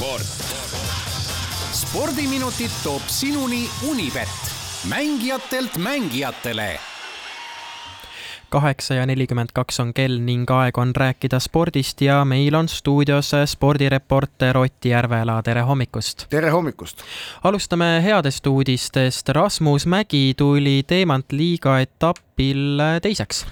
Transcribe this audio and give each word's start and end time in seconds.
sport. 0.00 0.22
spordiminutid 1.72 2.70
toob 2.82 3.02
sinuni 3.06 3.70
Unibet, 3.88 4.28
mängijatelt 4.88 5.76
mängijatele 5.76 6.78
kaheksa 8.50 8.94
ja 8.94 9.06
nelikümmend 9.06 9.52
kaks 9.54 9.80
on 9.80 9.92
kell 9.94 10.16
ning 10.24 10.48
aeg 10.50 10.78
on 10.78 10.94
rääkida 10.96 11.38
spordist 11.38 12.00
ja 12.00 12.24
meil 12.24 12.54
on 12.54 12.68
stuudios 12.68 13.30
spordireporter 13.46 14.56
Ott 14.56 14.84
Järvela, 14.84 15.42
tere 15.42 15.60
hommikust! 15.60 16.26
tere 16.30 16.50
hommikust! 16.50 17.04
alustame 17.44 18.00
headest 18.02 18.46
uudistest, 18.46 19.28
Rasmus 19.28 19.86
Mägi 19.86 20.32
tuli 20.36 20.82
Teemant 20.86 21.32
liiga 21.32 21.76
etapil 21.80 22.80
teiseks 23.02 23.44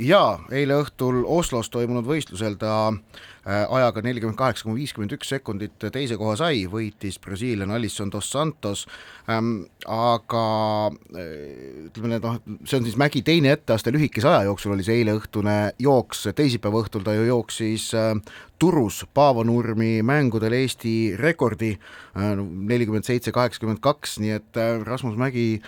jaa, 0.00 0.38
eile 0.54 0.78
õhtul 0.80 1.24
Oslos 1.28 1.68
toimunud 1.72 2.06
võistlusel 2.08 2.56
ta 2.60 2.72
äh, 2.90 3.64
ajaga 3.68 4.02
nelikümmend 4.04 4.38
kaheksa 4.38 4.64
koma 4.64 4.78
viiskümmend 4.78 5.12
üks 5.16 5.28
sekundit 5.32 5.76
teise 5.92 6.16
koha 6.20 6.36
sai, 6.40 6.64
võitis 6.70 7.18
brasiillane 7.20 7.76
Alisson 7.76 8.12
dos 8.12 8.30
Santos. 8.32 8.86
Ähm,, 9.30 9.66
aga 9.86 10.44
äh, 10.88 11.90
ütleme 11.90 12.20
noh, 12.22 12.40
see 12.64 12.80
on 12.80 12.88
siis 12.88 12.96
Mägi 13.00 13.22
teine 13.26 13.52
etteaste 13.56 13.92
lühikese 13.92 14.30
aja 14.30 14.48
jooksul 14.48 14.74
oli 14.76 14.86
see 14.86 15.02
eileõhtune 15.02 15.58
jooks, 15.82 16.24
teisipäeva 16.36 16.84
õhtul 16.84 17.04
ta 17.04 17.16
ju 17.18 17.28
jooksis 17.28 17.90
äh, 17.98 18.14
Turus 18.60 19.02
Paavo 19.14 19.44
Nurmi 19.44 20.00
mängudel 20.04 20.52
Eesti 20.52 21.14
rekordi 21.16 21.70
nelikümmend 22.12 23.06
seitse, 23.08 23.32
kaheksakümmend 23.32 23.80
kaks, 23.80 24.18
nii 24.20 24.34
et 24.36 24.58
Rasmus 24.84 25.16
Mägi 25.16 25.62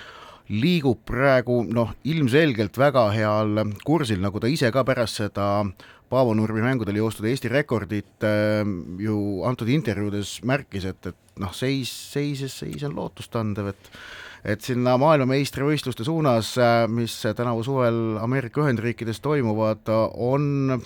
liigub 0.53 1.01
praegu 1.09 1.63
noh, 1.65 1.95
ilmselgelt 2.05 2.77
väga 2.79 3.07
heal 3.15 3.63
kursil, 3.87 4.21
nagu 4.23 4.41
ta 4.41 4.51
ise 4.51 4.71
ka 4.75 4.85
pärast 4.85 5.23
seda 5.23 5.49
Paavo 6.13 6.35
Nurmi 6.37 6.61
mängudel 6.61 6.99
joostud 7.01 7.25
Eesti 7.31 7.49
rekordit 7.49 8.27
äh, 8.27 8.61
ju 9.01 9.17
antud 9.49 9.71
intervjuudes 9.73 10.41
märkis, 10.49 10.85
et, 10.91 11.09
et 11.09 11.41
noh, 11.41 11.55
seis, 11.57 11.93
seises 12.13 12.59
seis 12.65 12.85
on 12.89 12.99
lootustandev, 12.99 13.73
et 13.73 13.95
et 14.43 14.59
sinna 14.59 14.97
maailmameistrivõistluste 14.99 16.03
suunas, 16.03 16.57
äh, 16.59 16.85
mis 16.91 17.15
tänavu 17.23 17.63
suvel 17.63 18.19
Ameerika 18.19 18.65
Ühendriikides 18.65 19.23
toimuvad, 19.23 19.87
on 20.19 20.83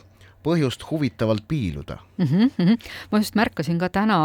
põhjust 0.47 0.85
huvitavalt 0.91 1.45
piiluda 1.49 1.99
mm. 2.19 2.27
-hmm. 2.27 2.89
ma 3.11 3.21
just 3.23 3.35
märkasin 3.39 3.79
ka 3.79 3.89
täna 3.93 4.19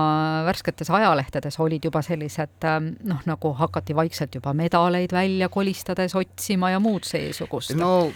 värsketes 0.45 0.89
ajalehtedes 0.89 1.59
olid 1.59 1.85
juba 1.89 2.01
sellised 2.05 2.67
ähm, 2.67 2.93
noh, 3.03 3.21
nagu 3.25 3.53
hakati 3.57 3.95
vaikselt 3.95 4.35
juba 4.35 4.53
medaleid 4.53 5.11
välja 5.11 5.49
kolistades 5.49 6.15
otsima 6.15 6.71
ja 6.71 6.79
muud 6.79 7.03
seesugust. 7.07 7.75
no 7.75 8.11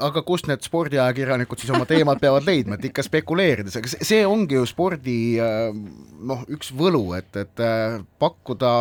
aga 0.00 0.22
kust 0.22 0.48
need 0.48 0.64
spordiajakirjanikud 0.64 1.58
siis 1.58 1.74
oma 1.74 1.86
teemad 1.86 2.20
peavad 2.20 2.46
leidma, 2.46 2.78
et 2.78 2.88
ikka 2.90 3.02
spekuleerides, 3.02 3.76
aga 3.76 3.94
see 4.00 4.24
ongi 4.26 4.58
ju 4.58 4.66
spordi 4.66 5.18
äh, 5.42 5.70
noh, 6.18 6.44
üks 6.48 6.72
võlu, 6.74 7.04
et, 7.18 7.30
et 7.36 7.64
äh, 7.64 8.00
pakkuda 8.18 8.72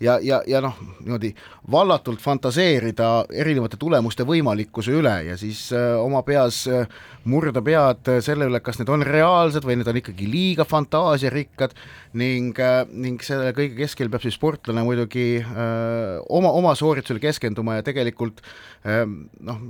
ja, 0.00 0.18
ja, 0.22 0.40
ja 0.46 0.60
noh, 0.64 0.76
niimoodi 1.00 1.32
vallatult 1.70 2.22
fantaseerida 2.22 3.26
erinevate 3.32 3.78
tulemuste 3.80 4.26
võimalikkuse 4.28 4.94
üle 4.94 5.14
ja 5.28 5.38
siis 5.40 5.66
äh, 5.74 5.94
oma 6.00 6.22
peas 6.26 6.64
äh, 6.68 6.88
murda 7.24 7.62
pead 7.64 8.10
selle 8.24 8.48
üle, 8.50 8.60
kas 8.64 8.80
need 8.80 8.92
on 8.92 9.04
reaalsed 9.06 9.64
või 9.66 9.78
need 9.80 9.90
on 9.90 10.00
ikkagi 10.00 10.28
liiga 10.30 10.66
fantaasiarikkad 10.68 11.76
ning 12.20 12.58
äh,, 12.60 12.82
ning 12.90 13.22
selle 13.24 13.54
kõige 13.56 13.78
keskel 13.84 14.12
peab 14.12 14.24
siis 14.24 14.38
sportlane 14.38 14.84
muidugi 14.86 15.28
äh, 15.40 16.20
oma, 16.28 16.52
oma 16.54 16.74
sooritusele 16.78 17.22
keskenduma 17.22 17.78
ja 17.80 17.86
tegelikult 17.86 18.42
äh, 18.84 19.04
noh, 19.04 19.60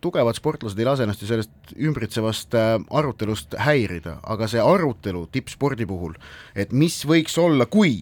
tugevad 0.00 0.36
sportlased 0.38 0.78
ei 0.80 0.88
lase 0.88 1.04
ennast 1.04 1.22
ju 1.22 1.28
sellest 1.28 1.74
ümbritsevast 1.76 2.56
äh, 2.56 2.72
arutelust 2.96 3.56
häirida, 3.60 4.18
aga 4.24 4.48
see 4.50 4.62
arutelu 4.62 5.26
tippspordi 5.32 5.86
puhul, 5.88 6.16
et 6.54 6.72
mis 6.72 7.02
võiks 7.08 7.36
olla, 7.40 7.68
kui 7.70 8.00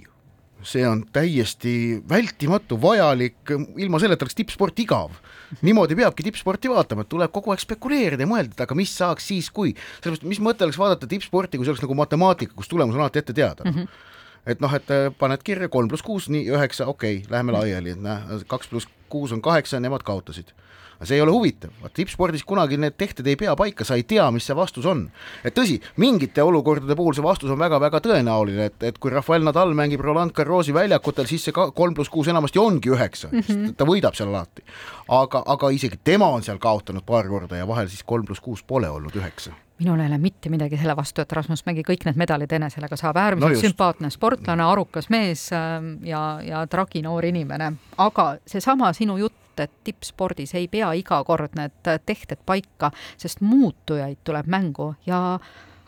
see 0.62 0.82
on 0.88 1.04
täiesti 1.12 2.02
vältimatu, 2.08 2.78
vajalik, 2.82 3.52
ilma 3.78 4.00
selleta 4.02 4.26
oleks 4.26 4.34
tippsport 4.38 4.78
igav. 4.82 5.14
niimoodi 5.62 5.96
peabki 5.96 6.26
tippsporti 6.26 6.70
vaatama, 6.70 7.04
et 7.04 7.08
tuleb 7.08 7.32
kogu 7.32 7.54
aeg 7.54 7.62
spekuleerida 7.62 8.26
ja 8.26 8.28
mõelda, 8.30 8.56
et 8.56 8.64
aga 8.66 8.76
mis 8.76 8.92
saaks 8.96 9.30
siis, 9.30 9.50
kui, 9.54 9.74
sellepärast 10.02 10.26
mis 10.28 10.42
mõte 10.44 10.66
oleks 10.66 10.78
vaadata 10.78 11.08
tippsporti, 11.08 11.56
kui 11.56 11.66
see 11.66 11.72
oleks 11.72 11.84
nagu 11.84 11.96
matemaatika, 11.96 12.56
kus 12.58 12.68
tulemus 12.68 12.98
on 12.98 13.06
alati 13.06 13.22
ette 13.22 13.36
teada 13.36 13.64
mm. 13.64 13.74
-hmm 13.74 14.06
et 14.48 14.60
noh, 14.60 14.74
et 14.74 14.90
äh, 14.90 15.10
paned 15.18 15.42
kirja 15.44 15.68
kolm 15.68 15.88
pluss 15.88 16.02
kuus, 16.02 16.28
nii 16.32 16.46
üheksa, 16.48 16.86
okei 16.86 17.16
okay,, 17.16 17.30
läheme 17.30 17.52
laiali, 17.52 17.90
et 17.90 18.00
näe, 18.00 18.38
kaks 18.48 18.68
pluss 18.68 18.88
kuus 19.12 19.32
on 19.32 19.42
kaheksa, 19.42 19.80
nemad 19.80 20.02
kaotasid 20.02 20.54
aga 20.98 21.06
see 21.06 21.18
ei 21.18 21.22
ole 21.22 21.30
huvitav, 21.34 21.70
vaat 21.82 21.94
tippspordis 21.94 22.42
kunagi 22.46 22.78
need 22.80 22.96
tehted 22.98 23.26
ei 23.30 23.38
pea 23.38 23.54
paika, 23.58 23.86
sa 23.86 23.94
ei 23.98 24.02
tea, 24.08 24.24
mis 24.34 24.48
see 24.48 24.56
vastus 24.58 24.86
on. 24.90 25.04
et 25.46 25.54
tõsi, 25.54 25.78
mingite 26.02 26.42
olukordade 26.42 26.96
puhul 26.98 27.14
see 27.14 27.22
vastus 27.22 27.52
on 27.54 27.60
väga-väga 27.60 28.00
tõenäoline, 28.02 28.66
et, 28.72 28.82
et 28.90 28.98
kui 28.98 29.14
Rafael 29.14 29.46
Nadal 29.46 29.76
mängib 29.78 30.02
Roland 30.02 30.34
Garrosi 30.34 30.74
väljakutel, 30.74 31.30
siis 31.30 31.46
see 31.46 31.54
kolm 31.54 31.94
pluss 31.94 32.10
kuus 32.10 32.28
enamasti 32.28 32.58
ongi 32.58 32.90
üheksa 32.90 33.30
mm, 33.30 33.46
-hmm. 33.46 33.78
ta 33.78 33.86
võidab 33.86 34.18
seal 34.18 34.34
alati. 34.34 34.66
aga, 35.08 35.42
aga 35.46 35.70
isegi 35.70 36.00
tema 36.04 36.28
on 36.34 36.42
seal 36.42 36.58
kaotanud 36.58 37.06
paar 37.06 37.28
korda 37.28 37.56
ja 37.56 37.68
vahel 37.68 37.88
siis 37.88 38.02
kolm 38.02 38.26
pluss 38.26 38.40
kuus 38.40 38.62
pole 38.62 38.90
olnud 38.90 39.14
üheksa 39.14 39.54
minul 39.78 40.00
ei 40.00 40.10
ole 40.10 40.18
mitte 40.18 40.50
midagi 40.50 40.78
selle 40.78 40.96
vastu, 40.96 41.22
et 41.22 41.32
Rasmus 41.32 41.64
Mägi 41.66 41.84
kõik 41.86 42.06
need 42.08 42.18
medalid 42.18 42.52
enesele 42.52 42.88
ka 42.90 42.96
saab, 42.98 43.18
äärmiselt 43.20 43.54
no 43.54 43.62
sümpaatne 43.62 44.10
sportlane, 44.10 44.64
arukas 44.64 45.10
mees 45.10 45.48
ähm, 45.54 45.98
ja, 46.06 46.40
ja 46.42 46.64
traginoor 46.66 47.28
inimene, 47.28 47.72
aga 47.98 48.30
seesama 48.46 48.92
sinu 48.96 49.18
jutt 49.22 49.44
et 49.58 49.72
tippspordis 49.84 50.52
ei 50.54 50.68
pea 50.70 50.92
iga 50.94 51.16
kord 51.26 51.56
need 51.58 51.88
tehted 52.06 52.38
paika, 52.46 52.92
sest 53.18 53.40
muutujaid 53.42 54.20
tuleb 54.22 54.46
mängu 54.46 54.92
ja 55.06 55.38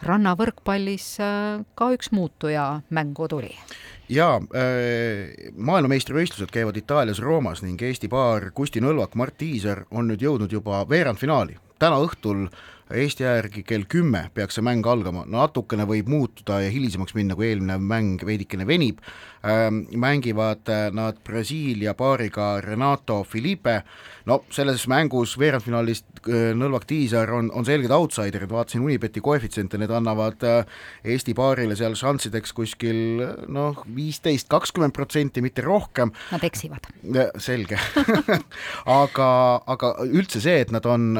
rannavõrkpallis 0.07 1.07
äh, 1.21 1.63
ka 1.77 1.91
üks 1.95 2.13
muutuja 2.17 2.81
mängu 2.91 3.29
tuli. 3.29 3.53
jaa 4.09 4.41
äh,, 4.41 5.51
maailmameistrivõistlused 5.55 6.51
käivad 6.51 6.77
Itaalias 6.77 7.21
Roomas 7.21 7.63
ning 7.63 7.83
Eesti 7.83 8.09
paar 8.09 8.51
Kusti 8.55 8.81
Nõlvak, 8.81 9.15
Mart 9.15 9.37
Tiiser 9.39 9.85
on 9.91 10.09
nüüd 10.11 10.25
jõudnud 10.25 10.53
juba 10.53 10.83
veerandfinaali. 10.89 11.59
Täna 11.81 11.99
õhtul 12.05 12.49
Eesti 12.91 13.23
aja 13.23 13.37
järgi 13.39 13.63
kell 13.63 13.85
kümme 13.87 14.25
peaks 14.35 14.57
see 14.59 14.65
mäng 14.67 14.87
algama, 14.91 15.23
natukene 15.31 15.87
võib 15.87 16.09
muutuda 16.11 16.59
ja 16.65 16.71
hilisemaks 16.75 17.15
minna, 17.15 17.37
kui 17.39 17.47
eelmine 17.47 17.77
mäng 17.79 18.23
veidikene 18.27 18.67
venib. 18.67 18.99
Ähm,, 19.47 19.85
mängivad 19.97 20.69
äh, 20.69 20.91
nad 20.93 21.17
Brasiilia 21.25 21.95
paariga 21.97 22.59
Renato 22.61 23.23
Felipe, 23.25 23.79
no 24.29 24.43
selles 24.53 24.83
mängus 24.91 25.39
veerandfinaalis 25.41 26.03
äh, 26.03 26.51
Nõlvak 26.53 26.85
Tiisar 26.91 27.31
on, 27.33 27.49
on 27.57 27.65
selged 27.65 27.95
outsiderid, 27.95 28.51
vaatasin 28.53 28.85
Unibeti 28.85 29.23
koefitsiente, 29.25 29.81
need 29.81 29.95
annavad 29.97 30.45
äh, 30.45 30.75
Eesti 31.15 31.33
paarile 31.39 31.79
seal 31.79 31.97
šanssideks 31.97 32.53
kuskil 32.59 33.23
noh, 33.49 33.81
viisteist, 33.97 34.51
kakskümmend 34.53 34.93
protsenti, 34.99 35.41
mitte 35.41 35.65
rohkem. 35.65 36.13
Nad 36.35 36.45
eksivad. 36.45 36.91
selge. 37.41 37.79
Aga, 39.01 39.31
aga 39.71 39.95
üldse 40.05 40.43
see, 40.43 40.59
et 40.67 40.75
nad 40.75 40.85
on 40.91 41.15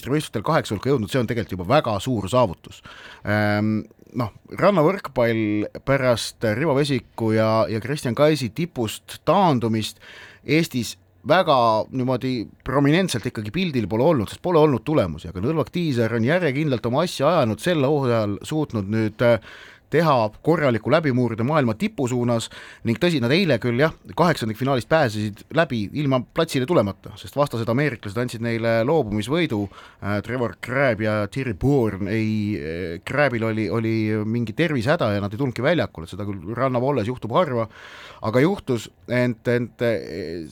maailmameistrivõistlustel 0.00 0.44
kaheksa 0.44 0.74
hulka 0.74 0.90
jõudnud, 0.90 1.10
see 1.10 1.20
on 1.20 1.28
tegelikult 1.28 1.58
juba 1.58 1.68
väga 1.76 1.98
suur 2.00 2.28
saavutus. 2.30 2.82
Ehm, 3.24 3.82
noh, 4.14 4.32
rannavõrkpall 4.58 5.66
pärast 5.84 6.44
Rivo 6.56 6.74
Vesiku 6.74 7.32
ja, 7.32 7.66
ja 7.68 7.80
Kristjan 7.80 8.14
Kaisi 8.14 8.50
tipust 8.54 9.20
taandumist 9.24 10.00
Eestis 10.44 10.96
väga 11.28 11.84
niimoodi 11.92 12.48
prominentselt 12.64 13.26
ikkagi 13.28 13.52
pildil 13.52 13.86
pole 13.88 14.04
olnud, 14.04 14.30
sest 14.30 14.40
pole 14.42 14.58
olnud 14.58 14.82
tulemusi, 14.84 15.28
aga 15.28 15.42
Nõlvak 15.44 15.68
Tiiser 15.70 16.14
on 16.16 16.24
järjekindlalt 16.24 16.86
oma 16.88 17.04
asja 17.04 17.28
ajanud, 17.28 17.60
sel 17.60 17.84
hooajal 17.84 18.38
suutnud 18.42 18.88
nüüd 18.88 19.20
teha 19.90 20.16
korraliku 20.42 20.90
läbimurde 20.92 21.44
maailma 21.46 21.74
tipu 21.78 22.06
suunas 22.08 22.48
ning 22.86 22.98
tõsi, 23.00 23.20
nad 23.22 23.32
eile 23.34 23.58
küll 23.62 23.80
jah, 23.82 23.94
kaheksandikfinaalist 24.16 24.88
pääsesid 24.90 25.44
läbi 25.56 25.82
ilma 26.00 26.20
platsile 26.34 26.66
tulemata, 26.68 27.14
sest 27.20 27.36
vastased 27.36 27.68
ameeriklased 27.70 28.18
andsid 28.20 28.44
neile 28.44 28.80
loobumisvõidu. 28.88 29.62
Äh,, 30.00 30.20
Trevor 30.26 30.56
Crab 30.64 31.02
ja 31.04 31.16
Thierry 31.32 31.54
Bourne 31.54 32.10
ei 32.14 32.30
äh,, 32.56 33.00
Crabil 33.06 33.44
oli, 33.44 33.66
oli 33.70 33.94
mingi 34.24 34.54
tervisehäda 34.56 35.12
ja 35.14 35.24
nad 35.24 35.34
ei 35.34 35.40
tulnudki 35.40 35.64
väljakule, 35.64 36.08
seda 36.10 36.26
küll 36.28 36.54
rannavolles 36.56 37.08
juhtub 37.10 37.34
harva, 37.34 37.66
aga 38.26 38.42
juhtus, 38.44 38.88
ent, 39.08 39.48
ent 39.48 39.82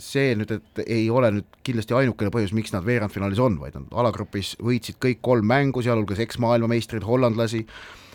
see 0.02 0.32
nüüd, 0.38 0.52
et 0.58 0.82
ei 0.86 1.06
ole 1.12 1.30
nüüd 1.38 1.58
kindlasti 1.66 1.96
ainukene 1.96 2.32
põhjus, 2.34 2.54
miks 2.56 2.72
nad 2.74 2.86
veerandfinaalis 2.86 3.40
on, 3.44 3.58
vaid 3.60 3.76
nad 3.76 3.94
alagrupis 4.02 4.54
võitsid 4.64 4.98
kõik 5.02 5.22
kolm 5.24 5.48
mängu, 5.48 5.82
sealhulgas 5.84 6.22
eksmaailmameistrid 6.24 7.06
hollandlasi, 7.06 7.64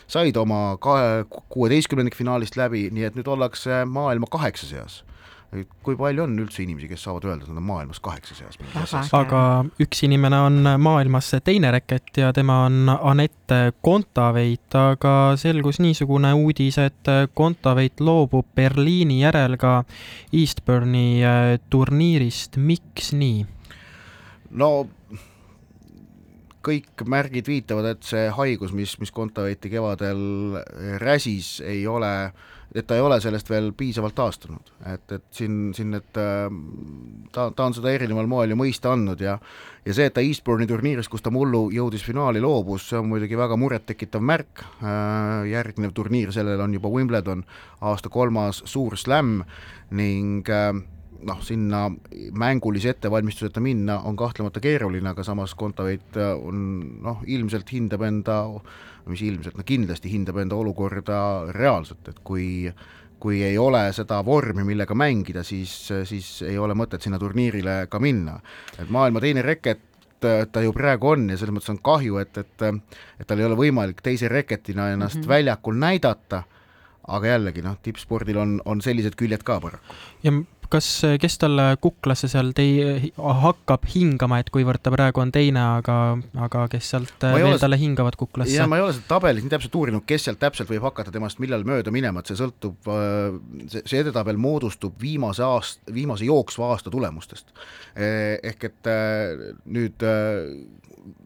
said 0.07 0.37
oma 0.37 0.77
kahe, 0.83 1.23
kuueteistkümnendikfinaalist 1.53 2.57
läbi, 2.59 2.87
nii 2.93 3.09
et 3.09 3.17
nüüd 3.19 3.29
ollakse 3.29 3.83
maailma 3.89 4.29
kaheksa 4.31 4.69
seas 4.69 5.03
kui 5.85 5.95
palju 5.97 6.23
on 6.25 6.33
üldse 6.41 6.63
inimesi, 6.63 6.87
kes 6.89 7.03
saavad 7.05 7.27
öelda, 7.27 7.45
et 7.45 7.51
nad 7.51 7.59
on 7.61 7.67
maailmas 7.67 7.99
kaheksa 8.03 8.35
seas? 8.37 8.57
aga 9.13 9.41
üks 9.83 10.03
inimene 10.07 10.39
on 10.47 10.69
maailmas 10.81 11.29
teine 11.45 11.71
reket 11.75 12.17
ja 12.17 12.31
tema 12.35 12.63
on 12.67 12.89
Anett 12.95 13.53
Kontaveit, 13.85 14.73
aga 14.77 15.15
selgus 15.39 15.79
niisugune 15.83 16.33
uudis, 16.39 16.79
et 16.81 17.11
Kontaveit 17.37 18.01
loobub 18.01 18.47
Berliini 18.55 19.21
järel 19.21 19.57
ka 19.61 19.75
Eastburni 20.33 21.21
äh, 21.25 21.43
turniirist, 21.69 22.57
miks 22.57 23.13
nii? 23.17 23.45
no 24.53 24.71
kõik 26.63 27.03
märgid 27.09 27.49
viitavad, 27.49 27.91
et 27.93 28.07
see 28.07 28.27
haigus, 28.33 28.73
mis, 28.75 28.95
mis 29.01 29.11
Kontaveiti 29.13 29.71
kevadel 29.71 30.57
räsis, 31.01 31.57
ei 31.65 31.83
ole, 31.87 32.31
et 32.73 32.87
ta 32.87 32.97
ei 32.97 33.03
ole 33.03 33.19
sellest 33.21 33.49
veel 33.51 33.71
piisavalt 33.77 34.15
taastunud, 34.17 34.73
et, 34.93 35.05
et 35.11 35.25
siin, 35.35 35.73
siin 35.75 35.93
need, 35.93 36.09
ta, 36.13 37.49
ta 37.51 37.67
on 37.67 37.75
seda 37.75 37.93
erineval 37.93 38.29
moel 38.31 38.55
ju 38.55 38.59
mõista 38.59 38.93
andnud 38.95 39.21
ja 39.21 39.37
ja 39.83 39.93
see, 39.95 40.07
et 40.07 40.15
ta 40.15 40.23
Eastbourne'i 40.23 40.67
turniiris, 40.69 41.09
kus 41.11 41.23
ta 41.23 41.31
mullu 41.33 41.65
jõudis 41.73 42.05
finaali, 42.05 42.41
loobus, 42.43 42.87
see 42.89 42.99
on 42.99 43.09
muidugi 43.11 43.37
väga 43.39 43.57
murettekitav 43.59 44.23
märk, 44.23 44.63
järgnev 45.49 45.91
turniir 45.95 46.31
sellele 46.35 46.63
on 46.63 46.75
juba 46.77 46.91
Wimbledon, 46.93 47.43
aasta 47.83 48.11
kolmas 48.13 48.63
suur 48.69 48.95
slam 48.99 49.41
ning 49.91 50.47
äh, 50.49 50.71
noh, 51.27 51.43
sinna 51.45 51.85
mängulise 52.39 52.93
ettevalmistuseta 52.93 53.61
minna 53.63 53.99
on 54.07 54.17
kahtlemata 54.19 54.59
keeruline, 54.63 55.09
aga 55.09 55.23
samas 55.23 55.55
Kontaveit 55.55 56.17
äh, 56.17 56.33
on 56.35 56.65
noh, 57.03 57.23
ilmselt 57.25 57.71
hindab 57.73 58.03
enda, 58.07 58.41
mis 59.09 59.23
ilmselt, 59.25 59.57
no 59.57 59.67
kindlasti 59.67 60.11
hindab 60.11 60.41
enda 60.43 60.59
olukorda 60.59 61.21
reaalselt, 61.53 62.07
et 62.11 62.21
kui 62.23 62.67
kui 63.23 63.39
ei 63.39 63.55
ole 63.57 63.85
seda 63.95 64.17
vormi, 64.25 64.65
millega 64.67 64.95
mängida, 64.99 65.45
siis, 65.47 65.71
siis 66.09 66.41
ei 66.43 66.57
ole 66.59 66.75
mõtet 66.75 67.05
sinna 67.05 67.15
turniirile 67.21 67.85
ka 67.87 67.99
minna. 68.03 68.39
et 68.75 68.89
maailma 68.91 69.21
teine 69.23 69.41
reket 69.41 69.79
ta 70.51 70.61
ju 70.63 70.73
praegu 70.73 71.09
on 71.13 71.29
ja 71.29 71.37
selles 71.37 71.55
mõttes 71.55 71.71
on 71.73 71.79
kahju, 71.83 72.17
et, 72.21 72.37
et 72.37 72.65
et 73.19 73.27
tal 73.27 73.39
ei 73.39 73.47
ole 73.47 73.57
võimalik 73.59 74.01
teise 74.03 74.27
reketina 74.31 74.89
ennast 74.91 75.15
mm 75.17 75.21
-hmm. 75.21 75.27
väljakul 75.29 75.79
näidata, 75.79 76.43
aga 77.07 77.27
jällegi 77.27 77.61
noh, 77.61 77.77
tippspordil 77.81 78.37
on, 78.37 78.61
on 78.65 78.81
sellised 78.81 79.15
küljed 79.15 79.43
ka 79.43 79.59
paraku. 79.59 79.95
ja 80.23 80.31
kas, 80.71 80.87
kes 81.21 81.37
talle 81.41 81.65
kuklasse 81.83 82.29
seal 82.31 82.53
tei-, 82.57 83.11
hakkab 83.17 83.87
hingama, 83.93 84.39
et 84.43 84.51
kuivõrd 84.53 84.83
ta 84.83 84.93
praegu 84.93 85.23
on 85.23 85.33
teine, 85.33 85.61
aga, 85.79 85.97
aga 86.47 86.65
kes 86.71 86.91
sealt 86.93 87.25
veel 87.25 87.51
ole, 87.53 87.61
talle 87.61 87.79
hingavad 87.81 88.17
kuklasse? 88.19 88.55
jah, 88.55 88.69
ma 88.69 88.79
ei 88.79 88.85
ole 88.85 88.95
seda 88.97 89.09
tabelis 89.15 89.45
nii 89.45 89.53
täpselt 89.53 89.77
uurinud, 89.79 90.05
kes 90.09 90.27
sealt 90.27 90.41
täpselt 90.41 90.71
võib 90.71 90.85
hakata 90.87 91.13
temast 91.13 91.41
millal 91.43 91.65
mööda 91.67 91.93
minema, 91.93 92.23
et 92.23 92.31
see 92.31 92.39
sõltub, 92.39 92.91
äh, 92.91 93.37
see, 93.71 93.83
see 93.83 94.03
edetabel 94.03 94.39
moodustub 94.41 94.95
viimase 95.01 95.45
aast-, 95.45 95.83
viimase 95.93 96.27
jooksva 96.29 96.73
aasta 96.73 96.93
tulemustest. 96.93 97.53
Eh, 97.95 98.39
ehk 98.43 98.69
et 98.69 98.89
äh, 98.89 99.51
nüüd 99.65 100.03
äh, 100.07 100.49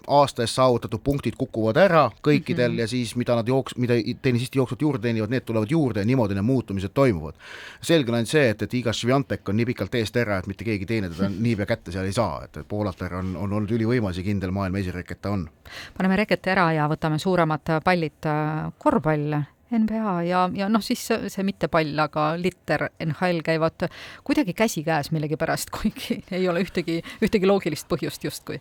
aasta 0.08 0.44
eest 0.44 0.56
saavutatud 0.58 1.02
punktid 1.04 1.36
kukuvad 1.38 1.78
ära 1.78 2.08
kõikidel 2.24 2.72
mm 2.72 2.76
-hmm. 2.76 2.80
ja 2.80 2.88
siis 2.88 3.16
mida 3.16 3.36
nad 3.36 3.48
jooks-, 3.48 3.78
mida 3.78 3.94
tennisistid 4.22 4.56
jooksvalt 4.56 4.82
juurde 4.82 5.02
teenivad, 5.02 5.30
need 5.30 5.46
tulevad 5.46 5.72
juurde 5.72 6.00
ja 6.00 6.06
niimoodi 6.06 6.34
need 6.34 6.46
muutumised 6.46 6.94
toimuvad. 6.94 7.36
selge 7.82 8.12
on 8.12 8.16
ainult 8.16 8.30
see, 8.30 8.50
et, 8.50 8.62
et 8.62 8.74
Iga 8.74 8.94
Swiatek 8.94 9.50
on 9.50 9.58
nii 9.58 9.66
pikalt 9.66 9.96
eest 9.96 10.18
ära, 10.18 10.38
et 10.38 10.48
mitte 10.48 10.64
keegi 10.64 10.86
teine 10.86 11.10
teda 11.10 11.30
niipea 11.48 11.66
kätte 11.66 11.92
seal 11.92 12.06
ei 12.06 12.14
saa, 12.14 12.44
et, 12.44 12.58
et 12.58 12.68
Poolatar 12.68 13.14
on, 13.14 13.36
on 13.36 13.54
olnud 13.54 13.72
ülivõimas 13.72 14.18
ja 14.18 14.24
kindel 14.24 14.52
maailma 14.52 14.78
esireket 14.78 15.22
ta 15.22 15.30
on. 15.30 15.50
paneme 15.98 16.16
reketi 16.16 16.50
ära 16.50 16.72
ja 16.74 16.88
võtame 16.88 17.20
suuremad 17.20 17.80
pallid, 17.84 18.32
korvpall 18.78 19.42
NBA 19.72 20.14
ja, 20.28 20.46
ja 20.56 20.68
noh, 20.72 20.84
siis 20.84 21.02
see, 21.08 21.46
mitte 21.48 21.70
pall, 21.72 21.98
aga 22.00 22.30
litter 22.40 22.88
NHL 23.04 23.42
käivad 23.46 23.88
kuidagi 24.28 24.56
käsikäes 24.58 25.12
millegipärast, 25.16 25.72
kuigi 25.76 26.22
ei 26.32 26.48
ole 26.50 26.64
ühtegi, 26.66 27.00
ühtegi 27.24 27.50
loogilist 27.50 27.88
põhjust 27.92 28.24
justkui. 28.28 28.60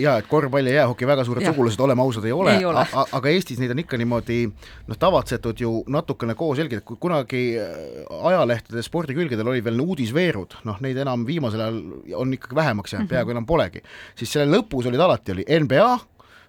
jaa, 0.00 0.16
et 0.20 0.30
korvpall 0.30 0.70
ja 0.70 0.80
jäähoki 0.82 1.08
väga 1.08 1.26
suured 1.28 1.46
sugulased, 1.46 1.80
oleme 1.84 2.04
ausad, 2.04 2.24
ei 2.28 2.34
ole, 2.36 2.56
ole., 2.66 2.86
aga 3.04 3.32
Eestis 3.32 3.60
neid 3.62 3.74
on 3.74 3.84
ikka 3.84 4.00
niimoodi 4.00 4.40
noh, 4.46 4.98
tavatsetud 4.98 5.60
ju 5.60 5.74
natukene 5.92 6.36
koos 6.38 6.60
jälgida, 6.62 6.84
kui 6.86 7.00
kunagi 7.00 7.44
äh, 7.60 8.02
ajalehtede 8.30 8.84
spordikülgedel 8.86 9.52
oli 9.52 9.64
veel 9.64 9.80
uudisveerud, 9.84 10.60
noh 10.68 10.82
neid 10.84 11.00
enam 11.04 11.26
viimasel 11.28 11.66
ajal 11.66 11.80
on 12.16 12.34
ikkagi 12.36 12.56
vähemaks 12.56 12.92
jäänud 12.92 13.04
mm, 13.04 13.06
-hmm. 13.06 13.14
peaaegu 13.16 13.36
enam 13.36 13.46
polegi, 13.46 13.82
siis 14.16 14.32
selle 14.32 14.58
lõpus 14.58 14.88
olid 14.88 15.00
alati, 15.00 15.36
oli 15.36 15.46
NBA, 15.60 15.90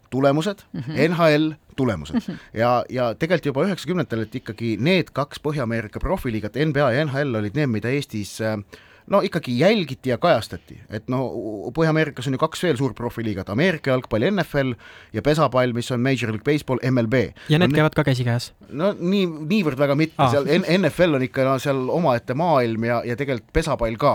tulemused 0.10 0.66
mm, 0.74 0.82
-hmm. 0.82 1.10
NHL, 1.10 1.52
tulemused 1.76 2.16
mm. 2.16 2.34
-hmm. 2.34 2.38
ja, 2.54 2.86
ja 2.90 3.14
tegelikult 3.16 3.46
juba 3.46 3.66
üheksakümnendatel, 3.68 4.26
et 4.26 4.36
ikkagi 4.36 4.78
need 4.80 5.14
kaks 5.14 5.40
Põhja-Ameerika 5.44 6.00
profiliigat, 6.00 6.60
NBA 6.66 6.92
ja 6.92 7.06
NHL 7.06 7.36
olid 7.36 7.56
need, 7.56 7.70
mida 7.70 7.90
Eestis 7.90 8.40
äh, 8.42 8.58
no 9.08 9.22
ikkagi 9.24 9.60
jälgiti 9.60 10.10
ja 10.10 10.18
kajastati, 10.18 10.80
et 10.90 11.08
no 11.08 11.22
Põhja-Ameerikas 11.76 12.28
on 12.28 12.36
ju 12.36 12.42
kaks 12.42 12.64
veel 12.64 12.78
suurprofiliigat, 12.80 13.50
Ameerika 13.50 13.92
jalgpall, 13.92 14.28
NFL 14.32 14.74
ja 15.14 15.24
pesapall, 15.24 15.74
mis 15.74 15.92
on 15.92 16.04
Major 16.04 16.34
League 16.34 16.46
Baseball, 16.46 16.82
MLB. 16.92 17.14
ja 17.50 17.60
need 17.60 17.72
no, 17.72 17.80
käivad 17.80 17.96
ka 17.96 18.04
käsikäes? 18.08 18.52
no 18.70 18.94
nii, 19.00 19.26
niivõrd 19.54 19.80
väga 19.80 19.96
mitte 19.96 20.20
ah., 20.24 20.34
seal 20.34 20.50
NFL 20.68 21.20
on 21.20 21.26
ikka 21.28 21.48
no, 21.48 21.56
seal 21.64 21.88
omaette 21.94 22.36
maailm 22.38 22.90
ja, 22.90 23.02
ja 23.08 23.16
tegelikult 23.20 23.54
pesapall 23.56 23.98
ka 24.00 24.14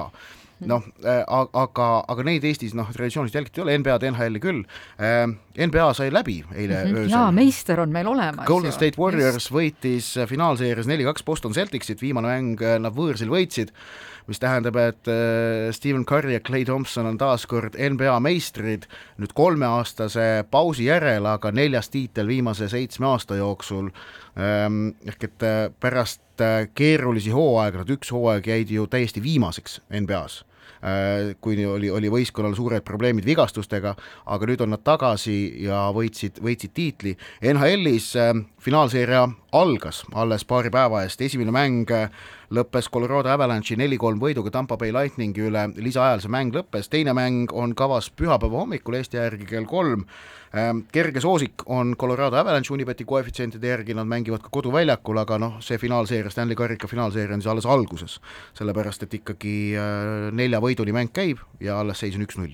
noh 0.69 0.85
äh,, 1.05 1.23
aga, 1.29 1.89
aga 2.09 2.27
neid 2.27 2.45
Eestis 2.49 2.77
noh, 2.79 2.91
traditsiooniliselt 2.95 3.41
jälgiti 3.41 3.61
ei 3.61 3.65
ole, 3.67 3.79
NBA-d, 3.83 4.13
NHL-i 4.13 4.43
küll 4.43 4.63
äh,. 4.99 5.27
NBA 5.53 5.91
sai 5.99 6.09
läbi 6.13 6.39
eile 6.55 6.79
mm 6.79 6.87
-hmm. 6.87 6.99
öösel. 7.03 7.17
jaa, 7.17 7.33
meister 7.33 7.81
on 7.81 7.93
meil 7.93 8.07
olemas. 8.07 8.47
Golden 8.47 8.73
State 8.73 8.99
Warriors 8.99 9.35
Just. 9.35 9.53
võitis 9.53 10.15
finaalseerias 10.29 10.87
neli-kaks 10.87 11.25
Boston 11.25 11.53
Celticsit, 11.53 12.03
viimane 12.03 12.29
mäng 12.29 12.63
äh, 12.63 12.79
nad 12.81 12.97
võõrsil 12.97 13.29
võitsid 13.29 13.73
mis 14.27 14.39
tähendab, 14.39 14.77
et 14.77 15.09
Stephen 15.75 16.05
Curry 16.07 16.37
ja 16.37 16.41
Clay 16.41 16.65
Thompson 16.65 17.07
on 17.07 17.19
taas 17.19 17.47
kord 17.51 17.75
NBA 17.75 18.15
meistrid 18.23 18.87
nüüd 19.19 19.35
kolmeaastase 19.35 20.45
pausi 20.51 20.87
järel, 20.87 21.27
aga 21.27 21.51
neljas 21.51 21.91
tiitel 21.91 22.31
viimase 22.31 22.69
seitsme 22.69 23.07
aasta 23.11 23.37
jooksul. 23.41 23.91
Ähm, 24.39 24.95
ehk 25.05 25.25
et 25.25 25.45
pärast 25.81 26.45
keerulisi 26.75 27.35
hooaegu, 27.35 27.83
nad 27.83 27.93
üks 27.93 28.13
hooaeg 28.15 28.47
jäid 28.49 28.71
ju 28.73 28.87
täiesti 28.87 29.23
viimaseks 29.23 29.81
NBA-s 29.91 30.43
Äh, 30.83 31.35
kuni 31.41 31.67
oli, 31.67 31.91
oli 31.91 32.11
võistkonnal 32.11 32.57
suured 32.59 32.83
probleemid 32.87 33.27
vigastustega, 33.27 33.95
aga 34.27 34.49
nüüd 34.51 34.65
on 34.65 34.75
nad 34.75 34.83
tagasi 34.83 35.37
ja 35.67 35.85
võitsid, 35.95 36.41
võitsid 36.43 36.75
tiitli. 36.75 37.15
NHL-is 37.53 38.13
äh, 38.19 38.33
finaalseeria 38.63 39.29
algas. 39.53 40.03
Alles 40.15 40.45
paari 40.45 40.71
päeva 40.71 41.03
eest, 41.05 41.21
esimene 41.21 41.53
mäng 41.55 41.91
äh, 41.93 42.11
lõppes 42.53 42.91
Colorado 42.93 43.31
Avalanche'i 43.33 43.79
neli-kolm 43.81 44.21
võiduga 44.21 44.53
Tampa 44.53 44.77
Bay 44.81 44.93
Lightningi 44.93 45.47
üle, 45.49 45.67
lisaajal 45.81 46.21
see 46.25 46.33
mäng 46.33 46.53
lõppes, 46.57 46.91
teine 46.93 47.15
mäng 47.17 47.53
on 47.57 47.73
kavas 47.79 48.11
pühapäeva 48.13 48.65
hommikul 48.65 48.99
Eesti 48.99 49.21
järgi 49.21 49.49
kell 49.49 49.69
kolm. 49.69 50.05
Ehm, 50.53 50.83
kerge 50.93 51.21
soosik 51.25 51.65
on 51.73 51.95
Colorado 51.97 52.37
Avalanche 52.37 52.75
Unibeti 52.75 53.07
koefitsientide 53.09 53.71
järgi, 53.71 53.95
nad 53.97 54.05
mängivad 54.07 54.43
ka 54.45 54.51
koduväljakul, 54.53 55.17
aga 55.23 55.39
noh, 55.41 55.55
see 55.65 55.79
finaalseeria, 55.81 56.31
Stanley 56.31 56.59
karika 56.59 56.89
finaalseeria 56.89 57.39
on 57.39 57.41
siis 57.41 57.53
alles 57.53 57.67
alguses. 57.67 58.21
sellepärast, 58.55 59.03
et 59.03 59.15
ikkagi 59.15 59.55
äh, 59.81 60.29
nelja 60.33 60.61
võiduni 60.61 60.93
mäng 60.93 61.09
käib 61.13 61.41
ja 61.61 61.79
alles 61.81 62.05
seis 62.05 62.19
on 62.21 62.27
üks-null. 62.27 62.53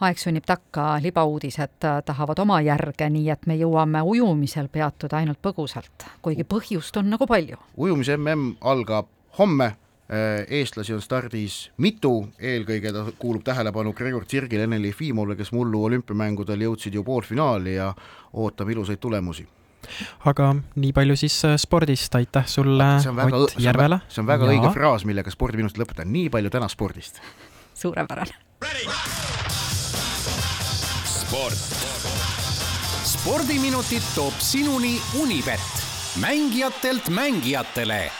aeg 0.00 0.18
sunnib 0.18 0.46
takka, 0.46 1.00
libauudised 1.02 1.84
äh, 1.84 1.98
tahavad 2.06 2.38
oma 2.38 2.60
järge, 2.62 3.10
nii 3.10 3.30
et 3.34 3.50
me 3.50 3.58
jõuame 3.58 4.04
ujumisel 4.06 4.70
peatuda 4.70 5.18
ainult 5.18 5.42
põgusalt, 5.42 6.06
kuigi 6.22 6.39
põhjust 6.44 6.96
on 6.96 7.10
nagu 7.10 7.26
palju. 7.26 7.56
ujumise 7.76 8.16
mm 8.16 8.56
algab 8.60 9.06
homme 9.38 9.76
Äh, 10.10 10.42
eestlasi 10.58 10.90
on 10.90 11.02
stardis 11.02 11.70
mitu, 11.78 12.24
eelkõige 12.42 12.90
ta 12.90 13.04
kuulub 13.18 13.44
tähelepanu 13.46 13.92
Gregor 13.94 14.24
Tsirgile, 14.26 14.64
Ene 14.66 14.80
Lifimovile, 14.82 15.36
kes 15.38 15.52
mullu 15.54 15.84
olümpiamängudel 15.86 16.64
jõudsid 16.66 16.96
ju 16.98 17.04
poolfinaali 17.06 17.76
ja 17.76 17.92
ootab 18.32 18.72
ilusaid 18.74 18.98
tulemusi 18.98 19.46
aga 20.26 20.48
nii 20.74 20.90
palju 20.96 21.14
siis 21.16 21.36
äh, 21.46 21.54
spordist, 21.62 22.14
aitäh 22.18 22.48
sulle, 22.50 22.88
Ott 23.38 23.54
Järvela. 23.62 24.00
see 24.08 24.24
on 24.24 24.26
väga 24.26 24.48
ja. 24.48 24.56
õige 24.56 24.72
fraas, 24.74 25.04
millega 25.06 25.30
spordiminutid 25.30 25.78
lõpetan, 25.78 26.10
nii 26.10 26.26
palju 26.30 26.50
täna 26.50 26.68
spordist. 26.68 27.22
suurepärane. 27.74 28.34
sport. 31.04 31.78
spordiminutid 33.14 34.10
toob 34.14 34.42
sinuni 34.42 34.96
Unibet, 35.22 35.79
mängijatelt 36.20 37.08
mängijatele 37.08 38.10